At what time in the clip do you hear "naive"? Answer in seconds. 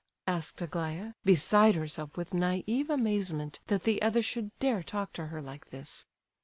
2.33-2.89